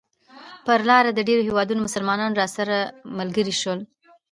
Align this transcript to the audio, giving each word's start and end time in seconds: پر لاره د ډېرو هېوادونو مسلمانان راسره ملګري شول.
پر 0.65 0.79
لاره 0.89 1.11
د 1.13 1.19
ډېرو 1.27 1.47
هېوادونو 1.49 1.81
مسلمانان 1.87 2.31
راسره 2.39 2.77
ملګري 3.17 3.55
شول. 3.61 3.79